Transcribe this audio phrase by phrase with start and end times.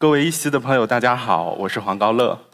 [0.00, 2.46] 各位一席的朋友，大家好，我是黄高乐。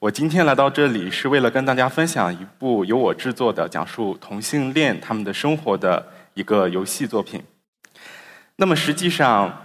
[0.00, 7.40] 我今天来到这里是为了跟大家分享一部由我制作的讲述同性恋他们的生活的一个游戏作品。
[8.56, 9.62] 那么实际上，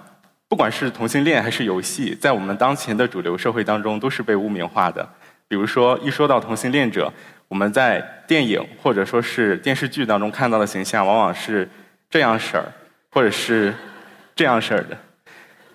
[0.47, 5.03] 不管是同性恋还是游戏，在我们当前的主流社会当中都是被污名化的。
[5.47, 7.11] 比如说，一说到同性恋者，
[7.47, 11.67] 我们在电影或者说是电视剧当中看到的形象，往往是
[12.11, 12.71] 这样式儿，
[13.09, 13.73] 或者是
[14.35, 14.95] 这样式儿的。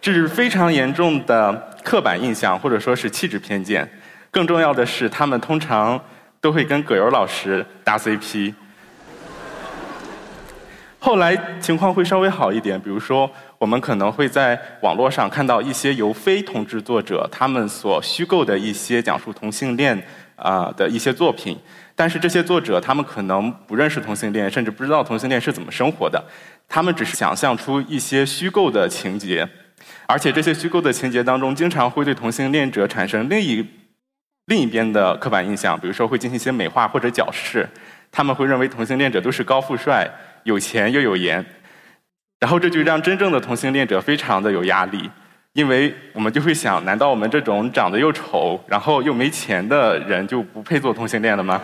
[0.00, 3.88] 这是非常严重的刻板印象，或者说是气质偏见。
[4.30, 6.00] 更重要的是，他们通常
[6.40, 8.54] 都会跟葛优老师搭 CP。
[11.00, 20.00] 后来情况会稍微好一点，比如说，我们可能会在网络上看到一些由非同志作者他们所虚构的一些讲述同性恋
[20.36, 21.56] 啊的一些作品。
[21.94, 26.22] 但是这些作者他们可能不认识同性恋，甚至不知道同性恋是怎么生活的。
[26.68, 29.48] 他们只是想象出一些虚构的情节。
[30.06, 33.66] 而且这些虚构的情节当中，经常会对同性恋者产生另一
[34.46, 37.68] 另一边的刻板印象，比如说会进行一些美化或者矫饰。
[38.10, 40.08] 他们会认为同性恋者都是高富帅、
[40.44, 41.44] 有钱又有颜，
[42.40, 45.10] 然后这就让真正的同性恋者非常的有压力，
[45.52, 51.60] 因为我们就会想：难道我们这种长得又丑、然后又没钱的人就不配做同性恋了吗？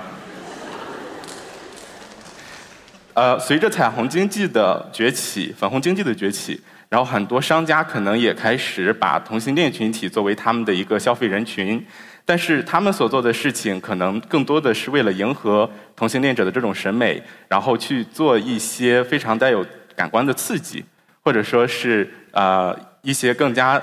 [3.15, 6.61] 呃，随着彩虹经济的崛起，粉红经济的崛起。
[6.95, 11.85] 然后很多商家可能也开始把同性恋群体作为他们的一个消费人群，
[12.25, 20.85] 但是他们所做的事情可能更多的是为了迎合同性恋者的这种审美，然后去做一些非常带有感官的刺激，
[21.21, 22.73] 或者说是呃
[23.03, 23.83] 一些更加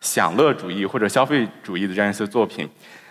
[0.00, 2.68] 享乐主义或者消费主义的这样一些作品。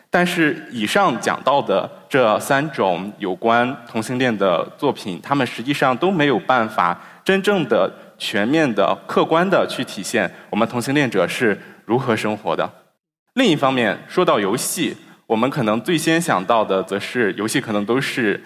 [0.09, 7.91] 但是以上讲到的这三种有关同性恋的作品，他们实际上都没有办法真正的。
[8.21, 12.71] 全面的、客观的去体现我们同性恋者是如何生活的。
[13.33, 18.39] 另一方面，说到游戏，我们可能最先想到的，则是游戏可能都是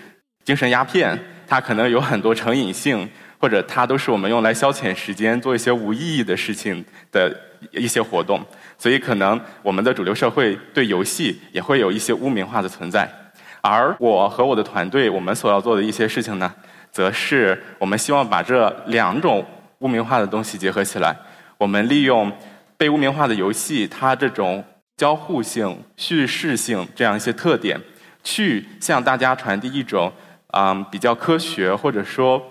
[0.46, 3.06] 精神鸦片，它可能有很多成瘾性，
[3.38, 7.38] 或者它都是我们用来消遣时间、做一些无意义的事情的
[7.72, 8.40] 一些活动。
[8.78, 13.12] 所以，可能我们的主流社会对游戏也会有一些污名化的存在。
[13.60, 16.54] 而我和我的团队，我们所要做的一些事情呢，
[16.94, 19.46] 则是我们希望把这两种。
[19.80, 21.16] 污名化的东西结合起来，
[21.58, 22.32] 我们利用
[22.78, 24.64] 被污名化的游戏，它这种
[24.98, 27.80] 交互性、叙事性这样一些特点，
[28.24, 30.12] 去向大家传递一种
[30.54, 32.42] 嗯比较科学或者说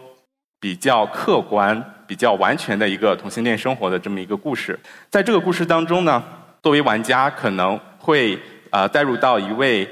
[0.60, 4.78] 比较客观、比较完全的一个同性恋生活的这么一个故事。
[5.10, 6.22] 在这个故事当中呢，
[6.62, 8.38] 作为玩家可能会
[8.70, 9.88] 呃带入到一位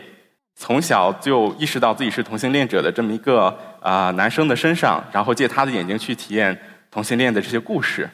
[0.54, 6.58] 从小就意识到自己是同性恋者的这么一个啊男生的身上，然后借他的眼睛去体验。
[6.92, 8.06] 同性恋的这些故事，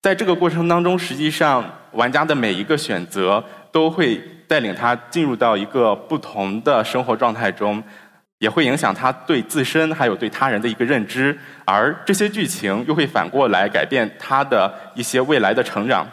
[0.00, 7.82] 在这个过程当中，实际上玩家的每一个选择都会带领他进入到一个不同的生活状态中，
[8.38, 16.06] 也会影响他对自身还有对他人的一个认知，而这些剧情又会反过来改变他的一些未来的成长。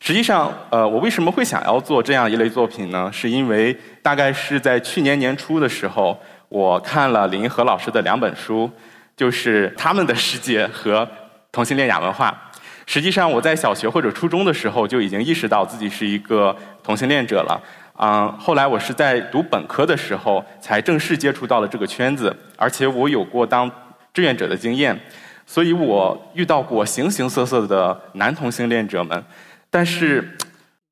[0.00, 3.10] 实际上，呃，我为什么会想要做这样一类作品呢？
[3.12, 6.18] 是因为大概是在去年年初的时候，
[6.48, 8.70] 我看了林和老师的两本书，
[9.14, 11.06] 就是《他们的世界》和。
[11.52, 12.50] 同性恋亚文化，
[12.86, 17.62] 实际上我在小学或者初中的时候就已经意识到自己是一个同性恋者了。
[17.98, 23.70] 嗯，后来我是在读本科的时候才正式接触到了这个圈子，而且我有过当
[24.14, 24.98] 志愿者的经验，
[25.46, 29.22] 所以我遇到过形形色色的男同性恋者们。
[29.68, 30.36] 但是，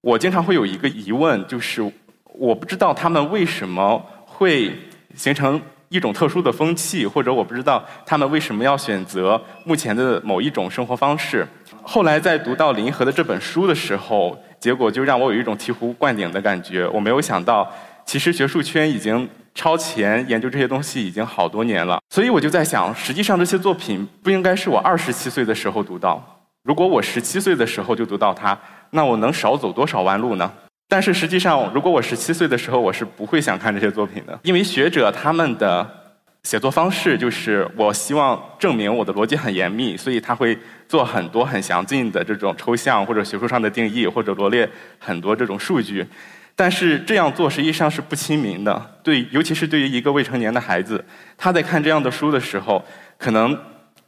[0.02, 1.82] 我经常会有一个疑问，就是
[2.34, 4.70] 我不知道他们为什么会
[5.16, 5.58] 形成。
[5.90, 11.44] 一种特殊的风气，或者我不知道他们为什么要选择目前的某一种生活方式。
[11.82, 16.86] 后来在读到林和的这本书的时候，结果就让我有一种醍醐灌顶的感觉。
[16.90, 17.68] 我没有想到，
[18.06, 22.00] 其实学术圈已经超前研究这些东西已经好多年了。
[22.08, 26.24] 所以我就在想，实际上这些作品不应该是我二十七岁的时候读到。
[26.62, 28.56] 如果我十七岁的时候就读到它，
[28.90, 30.52] 那我能少走多少弯路呢？
[30.90, 35.88] 但是实际上，如果我十七岁的时候，我是不会想看这些作品的，因为学者他们的
[36.42, 40.58] 写作方式就是，我希望证明我的逻辑很严密，所以他会
[40.88, 46.04] 做很多很详尽的这种抽象或者学术上的定义，或者罗列很多这种数据。
[46.56, 51.04] 但是这样做实际上是不亲民的，对，尤其是对于一个未成年的孩子，
[51.38, 52.84] 他在看这样的书的时候，
[53.16, 53.56] 可能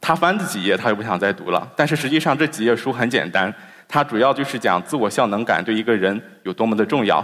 [0.01, 1.65] 他翻的几页他就不想再读了。
[1.77, 3.53] 但是实际上这几页书很简单。
[3.93, 7.23] 它主要就是讲自我效能感对一个人有多么的重要。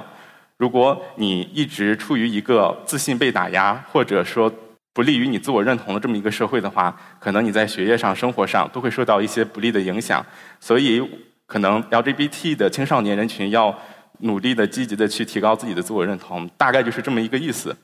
[0.55, 4.53] 如果你一直处于一个自信被打压，或者说
[4.93, 10.23] 不利于你自我认同的这么一个社会的话，可能你在学业上、生活上都会受到一些不利的影响。
[10.59, 11.01] 所以，
[11.47, 13.75] 可能 LGBT 的青少年人群要
[14.19, 17.75] 努力的、积极的去提高自己的自我认同，大概就是这么一个意思。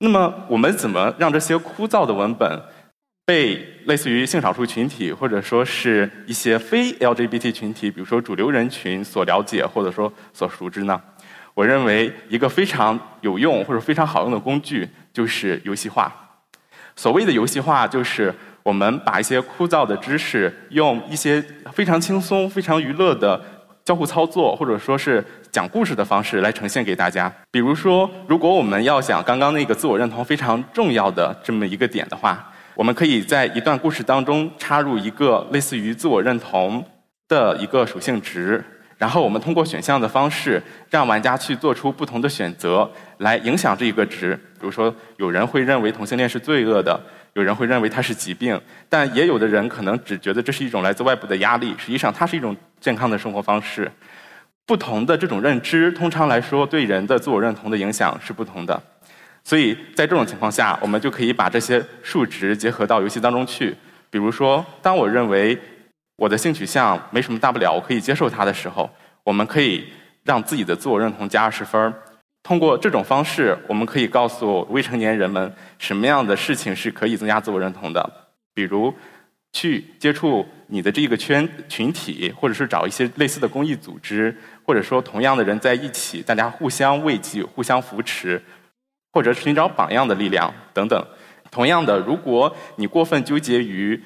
[0.00, 2.62] 那么，我们怎么让这些枯燥的文本
[3.24, 11.00] 被类似于性少数群体或者说是一些非 LGBT 群体，比如说主流人群所了解或者说所熟知呢？
[11.54, 16.12] 我认为一个非常有用或者非常好用的工具就是游戏化。
[16.96, 21.42] 所谓的游戏化，就是我们把一些枯燥的知识，用一些
[21.72, 23.40] 非常轻松、非常娱乐的
[23.84, 27.32] 交互操作，或者说是讲故事的方式来呈现给大家。
[27.50, 32.49] 比如说，如果我们要讲刚刚那个自我认同非常重要的这么一个点的话，
[32.80, 36.82] 我们可以在一段故事当中插入一个类似于自我认同
[37.28, 38.64] 的一个属性值。
[38.96, 44.34] 然后我们通过选项的方式，让玩家去做出不同的选择，来影响这一个值。
[44.54, 46.98] 比如说，有人会认为同性恋是罪恶的，
[47.34, 51.74] 有人会认为它是疾病，但也有的人可能只觉得这是一种来自外部的压力。
[51.76, 53.92] 实际上，它是一种健康的生活方式。
[54.64, 58.82] 不同的这种认知，通常来说对人的自我认同的影响是不同的。
[59.44, 63.74] 所以在这种情况下，我们就可以把这些数值结合到游戏当中去。
[64.10, 65.58] 比如说，当我认为。
[66.20, 68.90] 我的性取向没什么大不了，我可以接受它的时候，
[69.24, 69.86] 我们可以
[70.22, 71.94] 让自己的自我认同加二十分
[72.42, 78.06] 通过这种方式，我们可以告诉未成年人们什么样的事情是可以增加自我认同的。
[78.52, 78.92] 比如，
[79.54, 88.38] 去接触你的这个圈群体，或者是找一些类似的公益组织，或者说同样的人在一起，大家互相慰藉、互相扶持，
[89.12, 91.04] 或者是寻找榜样的力量等等。
[91.50, 94.00] 同样的，如果你过分纠结于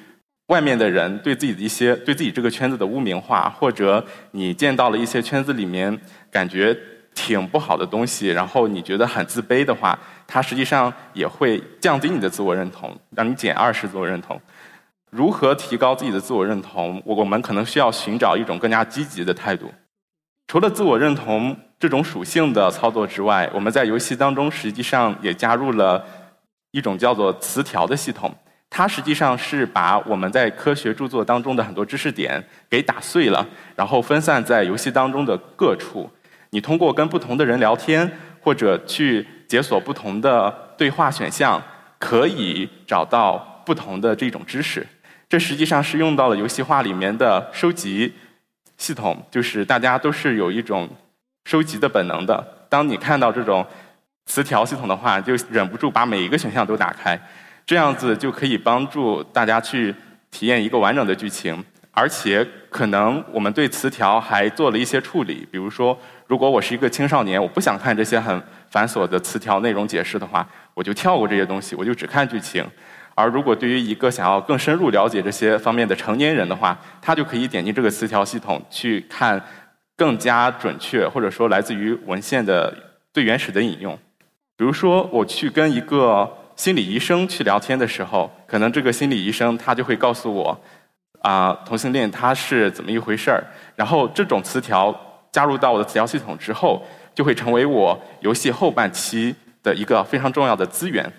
[0.47, 5.99] 外面的人对自己的一些对自己这个圈子的污名化，或者你见到了一些圈子里面
[6.31, 6.75] 感觉
[7.13, 9.97] 挺不好的东西，然后你觉得很自卑的话，
[10.27, 14.39] 它实际上也会降低你的自我认同，让你减二十自我认同。
[15.11, 17.01] 如何提高自己的自我认同？
[17.05, 19.71] 我我们可能需要寻找一种更加积极的态度。
[20.47, 26.05] 除了自我认同这种属性的操作之外，我们在游戏当中实际上也加入了
[26.71, 28.33] 一种叫做词条的系统。
[28.69, 33.45] 它实际上是把我们在科学著作当中的很多知识点给打碎了，
[33.75, 36.09] 然后分散在游戏当中的各处。
[36.49, 38.09] 你通过跟不同的人聊天，
[38.41, 41.61] 或者去解锁不同的对话选项，
[41.97, 44.85] 可以找到不同的这种知识。
[45.29, 48.13] 这实际上是用到了游戏化里面的收集
[48.77, 50.89] 系统，就是大家都是有一种
[51.45, 52.45] 收集的本能的。
[52.69, 53.65] 当你看到这种
[54.25, 57.19] 词条系统的话，就忍不住把每一个选项都打开。
[57.65, 59.93] 这样子就可以帮助大家去
[60.29, 65.47] 体验一个完整的剧情，而且可能我们对词条还做了一些处理。
[65.51, 65.97] 比如说，
[66.27, 68.39] 如果我是一个青少年，我不想看这些很
[68.69, 72.63] 繁琐的词条内容解释的话，我就跳过这些东西，我就只看剧情。
[73.15, 79.41] 而如果对于一个想要更深入了解这些方面的成年人的话，他就可以点击这个词条系统去看
[79.97, 82.71] 更加准确，或者说来自于文献的
[83.11, 83.97] 最原始的引用。
[84.55, 86.31] 比如说，我去跟一个。
[86.55, 90.57] 心理医生去聊天的时候，可能这个心理医生他就会告诉我，
[91.19, 93.43] 啊，同性恋他是怎么一回事儿。
[93.75, 94.97] 然后这种词条
[95.33, 96.81] 加入到我的词条系统之后，
[97.13, 101.11] 就会成为我游戏后半期的一个非常重要的资源。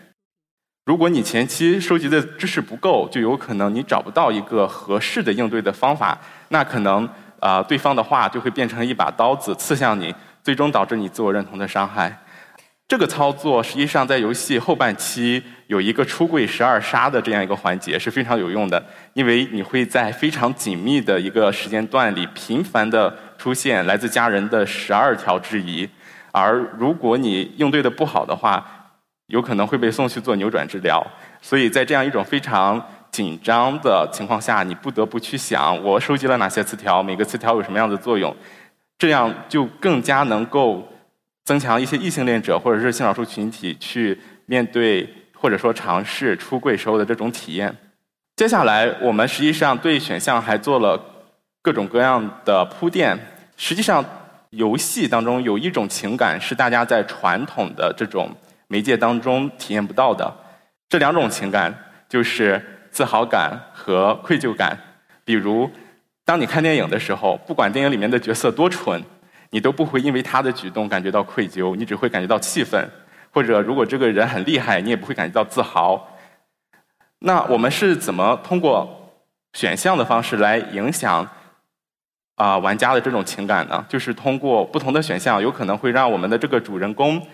[0.87, 6.17] 如果你前期收集的知识不够，就有可能你找不到一个合适的应对的方法，
[6.51, 7.09] 那可能
[7.41, 10.15] 啊，对方的话就会变成一把刀子刺向你，
[10.45, 12.17] 最终导致你自我认同的伤害。
[12.87, 18.81] 这个操作实际上在游戏后半期有一个出柜十二杀的这样一个环节是非常有用的，
[19.15, 25.89] 因为你会在非常紧密的一个时间段里频繁的出现来自家人的十二条质疑，
[26.31, 28.76] 而如果你应对的不好的话，
[29.27, 31.05] 有可能会被送去做扭转治疗。
[31.41, 38.35] 所以在这样一种非常紧张的情况下，你不得不去想我收集了哪些词条，每个词条有什么样的作用，
[38.99, 40.87] 这样就更加能够。
[41.47, 47.73] 增强一些异性恋者或者是性少数群体去面对或者说尝试出柜时候的这种体验。
[48.35, 51.01] 接下来，我们实际上对选项还做了
[51.63, 53.17] 各种各样的铺垫。
[53.57, 54.05] 实际上，
[54.51, 58.29] 游戏当中有一种情感是大家在传统的这种
[58.69, 60.35] 媒介当中体验不到的。
[60.89, 61.75] 这两种情感
[62.09, 64.79] 就是自豪感和愧疚感。
[65.25, 65.71] 比如，
[66.25, 69.03] 当你看电影的时候，不管电影里面的角色多蠢。
[69.51, 72.85] 你都不会因为他的举动感觉到愧疚，你只会感觉到气愤，
[73.31, 76.09] 或者如果这个人很厉害，你也不会感觉到自豪。
[77.21, 79.15] 那我们是怎么通过
[79.53, 81.27] 选项的方式来影响
[82.35, 83.83] 啊玩家的这种情感呢？
[83.89, 87.25] 就是通过不同的选项，有可能会让我们的这个主人公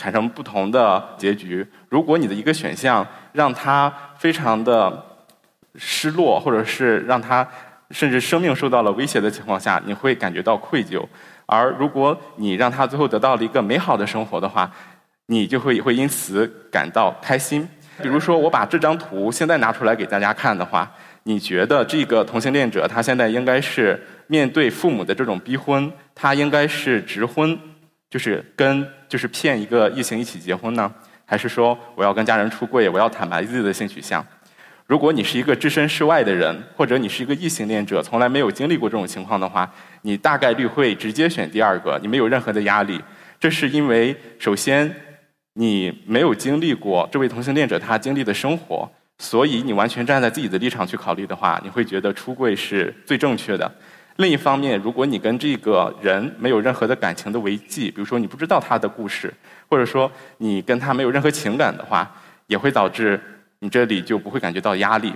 [0.00, 1.66] 产生不同的结局。
[1.90, 5.04] 如果你的一个选项让他非常的
[5.74, 7.46] 失落，或者是让他
[7.90, 11.06] 甚至生命受到了威胁的情况下，你会感觉到愧疚。
[11.44, 14.70] 而如果你让他最后得到了一个美好的生活的话，
[15.26, 17.68] 你就会会因此感到开心。
[18.02, 20.90] 比如说，我把这张图现在拿出来给大家看的话，
[21.24, 27.58] 你觉得这个同性恋者他现在应该是面对父母的这种逼婚，他应该是直婚，
[28.08, 30.90] 就是跟就是骗一个异性一起结婚呢，
[31.26, 34.24] 还是说我要跟家人出柜，我要坦白自己的性取向？
[34.86, 39.68] 如果你是一个置身事外的人，或者你是一个异性恋者，从来没有经历过这种情况的话，
[40.02, 43.00] 你大概率会直接选第二个，你没有任何的压力。
[43.40, 44.94] 这是因为，首先
[45.54, 48.88] 你没有经历过这位同性恋者他经历的生活，
[49.18, 53.72] 所以你完全站在自己的立场去考虑的话，你会觉得出柜是最正确的。
[54.20, 59.32] 另一方面，如果你跟这个人没有任何的感情的维系，比如说你不知道他的故事，
[59.66, 62.08] 或者说你跟他没有任何情感的话，
[62.46, 63.18] 也会导致。
[63.62, 65.12] 你这里就不会感觉到压力。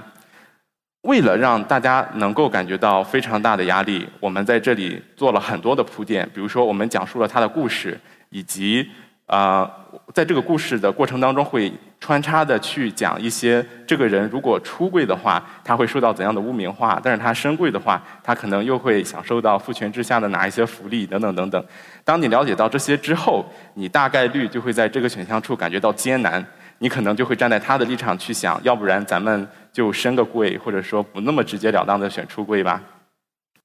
[1.02, 6.28] 为了让大家能够感觉到非常大的压力，我们在这里做了很多的铺垫。
[6.34, 8.86] 比如说，我们讲述了他的故事，以及
[9.26, 9.70] 啊，
[10.12, 11.72] 在这个故事的过程当中会
[12.04, 21.64] 穿插的去讲一些这个人如果出柜的话，他会受到怎样的污名化；但是他升柜的话，他可能又会享受到父权之下的哪一些福利等等等等。
[22.04, 23.42] 当你了解到这些之后，
[23.72, 26.44] 你大概率就会在这个选项处感觉到艰难。
[26.80, 32.82] 你可能就会站在他的立场去想，要不然咱们就升个柜，或者说不那么直截了当的选出柜吧。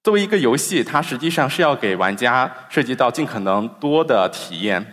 [0.01, 4.85] 作为一个游戏，它实际上是要给玩家涉及到尽可能多的体验，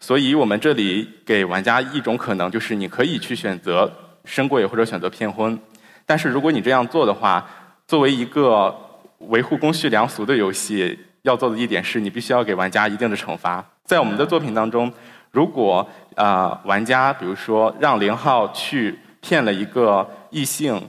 [0.00, 3.92] 所以我们这里给玩家一种可能，就是你可以去选择
[4.24, 5.56] 升贵或者选择骗婚。
[6.04, 7.46] 但是如果你这样做的话，
[7.86, 8.74] 作为一个
[9.18, 13.64] 维护公序良俗的游戏，要做的一点是你必须要给玩家一定的惩罚。
[13.84, 14.92] 在我们的作品当中。
[15.32, 20.88] 如果啊，玩家比如说让零号去骗了一个异性，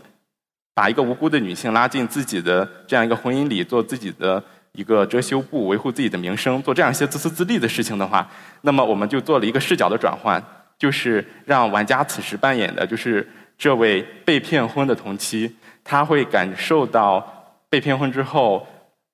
[0.73, 8.29] 把一个无辜的女性拉进自己的这样一个婚姻里，做自己的一个遮羞布，维护自己的名声，做这样一些自私自利的事情的话，
[8.61, 10.41] 那么我们就做了一个视角的转换，
[10.77, 18.67] 就是让玩家此时扮演的就是这位被骗婚的同妻，他会感受到被骗婚之后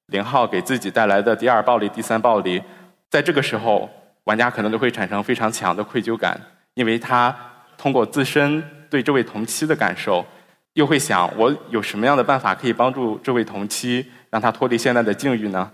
[0.08, 2.62] 零号给自己带来的第二暴力、第三暴力，
[3.10, 3.90] 在这个时候。
[4.28, 6.38] 玩家可能就会产生非常强的愧疚感，
[6.74, 7.34] 因为他
[7.78, 10.26] 通过自身对这位同妻的感受，
[10.74, 15.72] 又会想我有什么样的办法可以帮助这位同妻，让他脱离现在的境遇呢？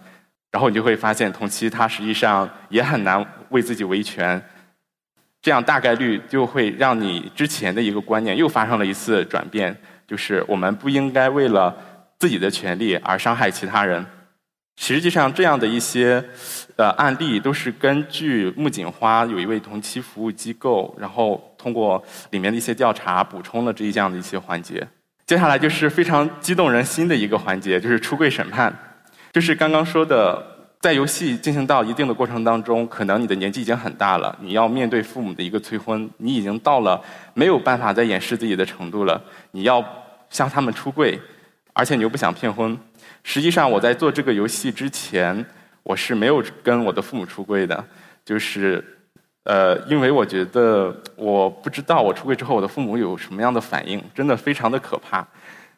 [0.52, 4.40] 然后你就会发现，同期他实际上也很难为自己维权，
[5.42, 11.76] 这样大概率就会让你之前的一个观念又发生了一次转变，就是我们不应该为了
[12.20, 14.06] 自己的权利而伤害其他人。
[14.76, 16.24] 实际上，这样的一些
[16.78, 24.88] 呃案例都是根据木槿花有一位同期服务机构，然后通过里面的一些调查补充了这一样的一些环节。
[25.26, 28.74] 接下来就是非常激动人心的一个环节，就是出柜审判。
[29.32, 30.42] 就是刚刚说的，
[30.80, 37.02] 在游戏进行到一定的过程当中，可能你的年纪已经很大了，你要面对父母的一个催婚，你已经到了
[37.34, 39.20] 没有办法再掩饰自己的程度了，
[39.52, 39.84] 你要
[40.30, 41.20] 向他们出柜，
[41.72, 42.78] 而且你又不想骗婚。
[43.24, 45.46] 实际上，我在做这个游戏之前，
[45.84, 47.84] 我是没有跟我的父母出柜的。
[48.26, 48.93] 就是，
[49.44, 55.26] 呃，因为我觉得我不知道我出柜之后，我的父母有什么样的反应，真的非常的可怕。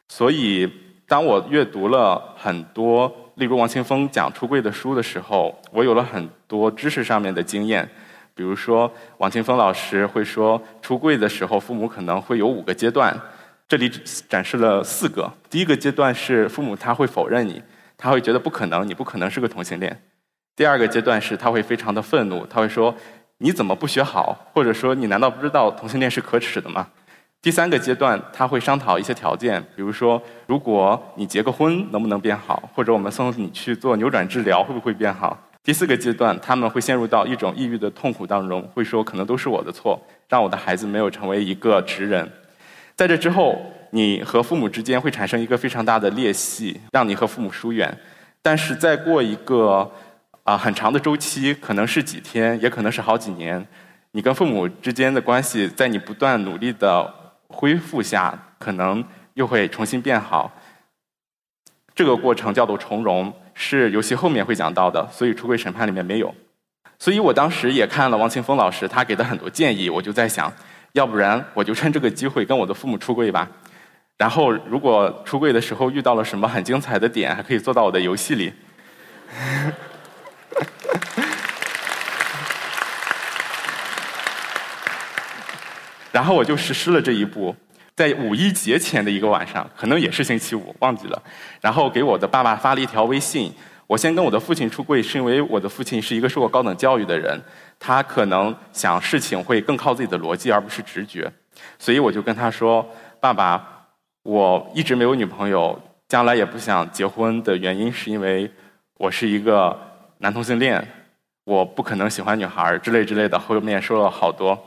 [0.08, 0.72] 所以，
[1.08, 7.90] 当我阅读了很多，例如王清峰讲出柜的书的时候，我有了很多知识上面的经验。
[8.36, 13.18] 比如说，王清峰老师会说，出柜的时候，父母可能会有五个阶段。
[13.68, 13.90] 这里
[14.30, 15.32] 展示了四个。
[15.50, 17.60] 第一个阶段是父母他会否认你，
[17.98, 20.00] 他会觉得不可能，你不可能是个同性恋。
[20.56, 22.94] 第二个阶段是他会非常的愤怒，他会说
[23.40, 26.88] 你怎么不学好，或者说你难道不知道同性恋是可耻的吗？
[27.42, 35.38] 第三个阶段他会商讨一些条件，比如说如果你结个婚能不能变好，或者我们送你去做扭转治疗会不会变好？
[35.64, 42.28] 第四个阶段他们会陷入到一种抑郁的痛苦当中，会说可能都是我的错，让我的孩子没有成为一个直人。
[42.96, 43.60] 在这之后，
[43.92, 47.96] 你和父母之间会产生一个非常大的裂隙，让你和父母疏远。
[48.42, 49.92] 但是再过一个
[50.46, 53.68] 啊很长的周期，可能是几天，也可能是好几年，
[54.12, 57.14] 你跟父母之间的关系，在你不断努力的
[57.48, 60.52] 恢复下，可能又会重新变好。
[61.94, 66.34] 这个过程叫做重容，是游戏后面会讲到的，所以出柜审判里面没有。
[67.00, 70.54] 所以我当时也看了王清峰老师他给的很多建议，我就在想。
[70.94, 73.50] 要不然我就趁这个机会跟我的父母出柜吧，
[74.18, 78.54] 然后如果出柜的时候遇到了什么很精彩的点，还可以做到我的游戏里。
[86.12, 87.56] 然后我就实施了这一步。
[87.96, 91.24] 在五一节前的一个晚上，可能也是星期五，忘记了。
[91.62, 93.54] 然后给我的爸爸发了一条微信。
[93.88, 97.40] 我先跟我的父亲出柜，是因为我的父亲是一个受过高等教育的人，
[97.80, 101.32] 他可能想事情会更靠自己的逻辑而不是直觉。
[101.78, 102.86] 所以我就跟他说
[103.22, 103.64] ：“爸爸，
[104.24, 108.52] 我一直没有女朋友，将来也不想结婚的原因是因为
[108.98, 109.80] 我是一个
[110.20, 110.86] 男同性恋，
[111.44, 114.58] 我不可能喜欢女孩之类之类的。”后面说了好多，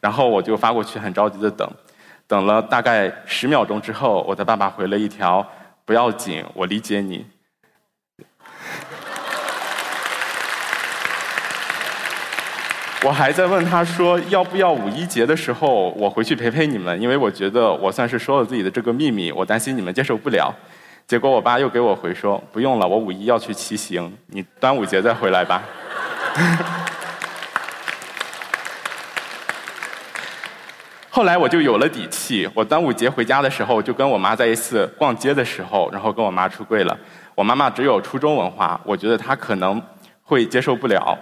[0.00, 1.68] 然后我就发过去，很着急的等。
[2.26, 5.48] 等了大概十秒钟之后，我的爸爸回了一条
[5.86, 7.24] ：“不要紧，我理解你。”
[13.04, 17.00] 我还在问他说：“要不要五一节的时候我回去陪陪你们？
[17.00, 20.52] 因为我觉得我算是说了自己的这个秘密，我担心你们接受不了。”
[21.06, 25.62] 结果我爸又给我回说：“不用了，我五一要去骑行，你端午节再回来吧。
[31.08, 32.50] ”后来我就有了底气。
[32.52, 36.98] 我端午节回家的时候，就跟我妈在一次逛街的时候，然后跟我妈出柜了。
[37.36, 39.80] 我妈妈只有初中文化，我觉得她可能
[40.24, 41.16] 会接受不了。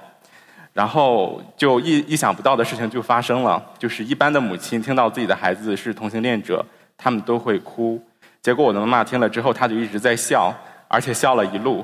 [0.73, 6.65] 然后就意意想不到的事情就发生了，就是一般的母亲听到自己的孩子是同性恋者，
[6.97, 8.03] 他们都会哭。
[8.45, 10.55] 结果我的妈妈听了之后，她就一直在笑，
[10.87, 11.83] 而且笑了一路。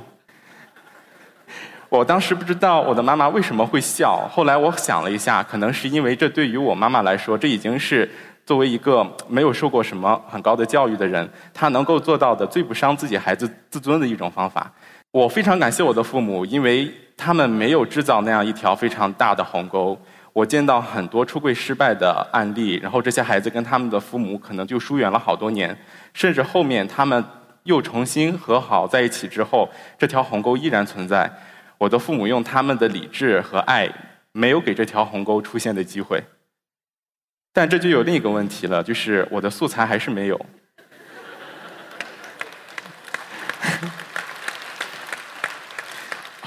[1.88, 8.06] 我当时不知道我的妈妈为什么会笑，后来我想了一下，可能是因为这对于我妈妈来说，这已经是
[8.44, 14.70] 作为一个没有受过什么很高的教育的人，她能够做到的最不伤自己孩子自尊的一种方法。
[15.12, 19.98] 我非常感谢我的父母，因为他们没有制造那样一条非常大的鸿沟。
[20.32, 25.76] 我见到很多出柜失败的案例，然后这些孩子跟他们的父母可能就疏远了好多年，
[26.14, 27.22] 甚至后面他们
[27.64, 29.68] 又重新和好在一起之后，
[29.98, 31.30] 这条鸿沟依然存在。
[31.78, 33.90] 我的父母用他们的理智和爱，
[34.32, 36.22] 没有给这条鸿沟出现的机会。
[37.52, 40.46] 但这就有另一个问题了，就是我的素材还是没有。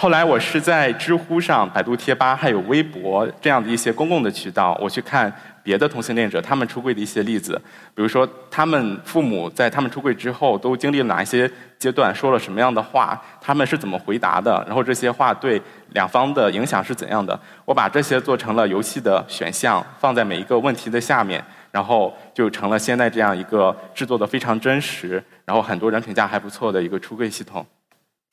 [0.03, 5.33] 后来我是在知乎上、百度贴吧还有微博这样的一些公共的渠道，我去看。
[5.63, 7.53] 别的同性恋者他们出柜的一些例子，
[7.95, 11.49] 比如说他们父母在他们出柜之后都经历了哪一些
[11.79, 17.39] 阶段，说了什么样的话，他们是怎么回答的，然后这些话对两方的影响是怎样的。
[17.63, 27.65] 我把这些做成了游戏的选项，放在每一个问题的下面，然后就成了现在这样一个制作的非常真实，然后很多人评价还不错的一个出柜系统。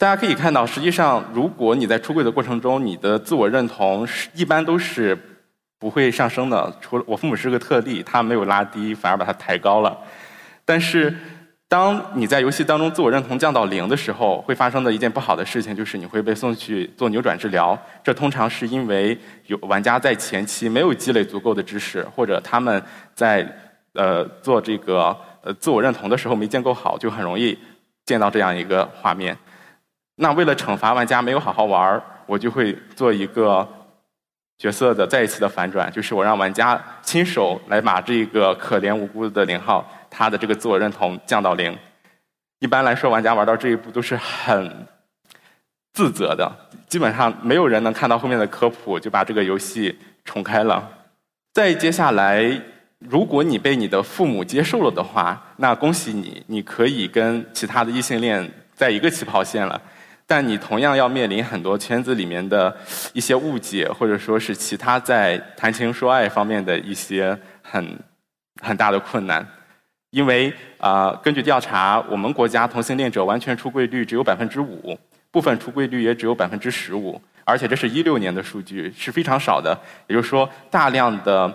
[0.01, 5.17] 大家可以看到，实际上如果你在出柜的过程中，你的自我认同是一般都是。
[5.79, 9.97] 不会上升的，除了我父母是个特例，他没有拉低，反而把它抬高了。
[10.63, 11.17] 但是，
[11.67, 17.79] 当你在游戏当中自我认同降到零的时候，会发生的一件不好的事情就是你会被送去做扭转治疗。
[18.05, 22.83] 这通常是因为有玩家在前期没有积累足够的知识，或者他们
[23.15, 23.51] 在
[23.95, 27.59] 呃做这个呃自我认同的时候没建构好，就很容易
[28.05, 29.35] 见到这样一个画面。
[30.21, 33.67] 那为了惩罚玩家没有好好玩儿我就会做一个。
[34.63, 41.75] 角色的再一次的反转，就是我让玩家亲手来把这个可怜无辜的零号他的这个自我认同降到零。
[42.59, 44.87] 一般来说，玩家玩到这一步都是很
[45.95, 46.55] 自责的，
[46.87, 50.87] 基本上没有人能看到后面的科普就把这个游戏重开了。
[51.55, 52.61] 再接下来，
[52.99, 59.81] 如果你被你的父母接受了的话，那恭喜你，你可以跟其他的异性恋在一个起跑线了。
[60.31, 62.73] 但你同样要面临很多圈子里面的
[63.13, 67.99] 一些误解，或者说是其他在谈情说爱方面的一些很
[68.63, 69.45] 很大的困难，
[70.11, 74.97] 因为啊，根据调查，我们国家同性恋者完全出柜率只有百分之五，
[75.33, 79.77] 部分出柜率也只有百分之十五，而且这是一六年的数据，是非常少的。
[80.07, 81.53] 也就是说，大量的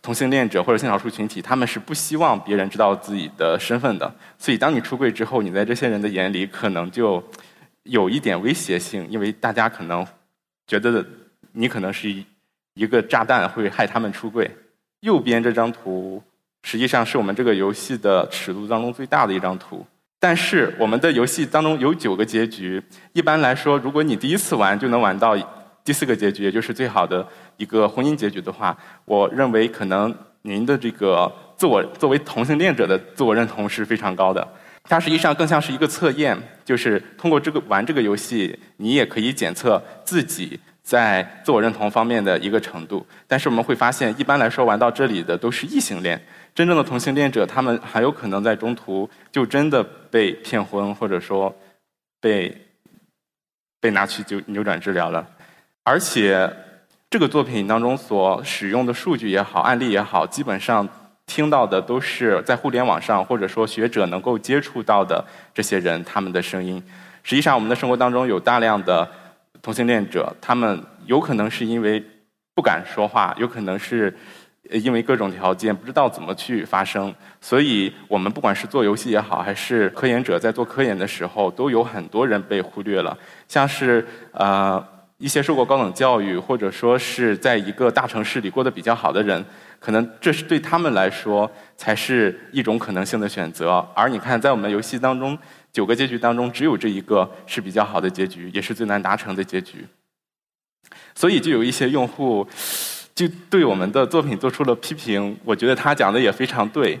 [0.00, 4.14] 同性恋者或者性少数群体，他们是不希望别人知道自己的身份的。
[4.38, 7.20] 所以，当你出柜之后，你在这些人的眼里，可能就。
[7.84, 10.06] 有一点威胁性，因为大家可能
[10.66, 11.04] 觉得
[11.52, 12.10] 你可能是
[12.74, 14.50] 一个炸弹，会害他们出柜。
[15.00, 16.22] 右边这张图
[16.62, 19.86] 实际上是我们这个游戏的尺度当中最大的一张图。
[20.18, 25.36] 但是我们的游戏当中有九个结局，一般来说，如果你第一次玩就能玩到
[25.84, 27.26] 第四个结局，也就是最好的
[27.58, 34.48] 一个婚姻结局的话，我认为可能您的这个自我作为同性恋者的自我认同是非常高的。
[34.88, 43.04] 它实际上更像是一个测验，就是通过这个玩这个游戏，你也可以检测自己在自我认同方面的一个程度。
[43.26, 46.22] 但是我们会发现，一般来说玩到这里的都是异性恋，
[46.54, 51.54] 真正的同性恋者，他们很有可能在中途就真的被骗婚，或者说
[52.20, 52.54] 被
[53.80, 55.26] 被拿去就扭转治疗了。
[55.82, 56.54] 而且
[57.08, 60.86] 这个作品当中所使用的数据也好，案例也好，基本上
[61.26, 66.82] 听到的都是在互联网上或者说学者能够接触到的这些人他们的声音。
[67.22, 69.08] 实际上，我们的生活当中有大量的
[69.62, 72.04] 同性恋者，他们有可能是因为
[72.54, 74.14] 不敢说话，有可能是
[74.70, 77.12] 因为各种条件不知道怎么去发声。
[77.40, 83.16] 所以，我们不管是做游戏也好，还是科研者在做科研的时候，都有很多人被忽略了，
[83.48, 84.93] 像是呃。
[85.18, 89.42] 一些受过高等教育，或者说是在一个大城市里过得比较好的人，
[89.78, 93.78] 可能这是对他们来说才是一种可能性的选择。
[93.94, 95.38] 而你看，在我们游戏当中，
[95.72, 99.86] 九个结局当中，只有这一个是比较好的结局，也是最难达成的结局。
[101.14, 102.46] 所以，就有一些用户
[103.14, 105.36] 就对我们的作品做出了批评。
[105.44, 106.98] 我觉得他讲的也非常对，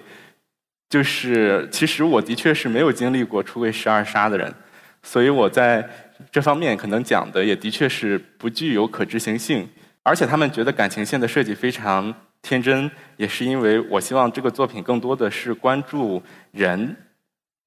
[0.88, 4.54] 就是其实我的确是没有经历过出柜十二杀的人，
[5.04, 5.88] 所以我在。
[6.30, 9.68] 这方面可能讲的也的确是不具有可执行性，
[10.04, 16.96] 而且他们觉得感情线的设计非常天真，也是因为我希望这个作品更多的是关注人。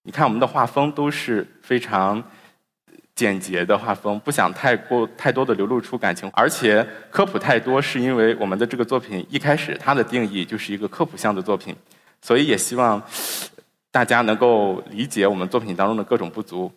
[0.03, 2.23] 你看我们的画风都是非常
[3.13, 11.75] 简洁的画风，不想太过太多的流露出感情，而且科普太多，是因为我们的这个作品一开始它的定义就是一个科普向的作品，
[12.21, 13.03] 所以也希望
[13.91, 16.71] 大家能够理解我们作品当中的各种不足。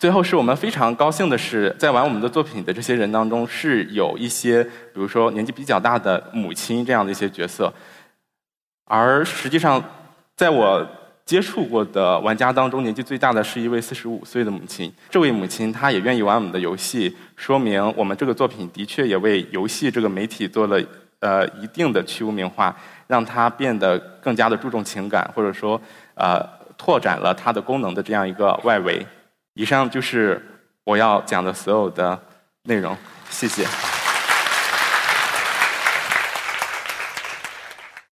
[0.00, 7.70] 最后是我们非常高兴的是，在玩我们的作品的这些人当中，是有一些，比如说年纪比较大的母亲这样的一些角色。
[8.86, 9.84] 而实际上，
[10.34, 10.88] 在我
[11.26, 14.90] 接触过的玩家当中，年纪最大的是一位四十五岁的母亲。
[15.10, 20.82] 这位母亲她也愿意玩我们的游戏，说明我们这个作品的确也为游戏这个媒体做了
[21.18, 22.74] 呃一定的去污名化，
[23.06, 25.78] 让它变得更加的注重情感，或者说
[26.14, 26.42] 呃
[26.78, 29.06] 拓展了它的功能的这样一个外围。
[29.60, 30.42] 以上就是
[30.84, 32.18] 我要讲的所有的
[32.62, 32.96] 内容，
[33.28, 33.66] 谢谢。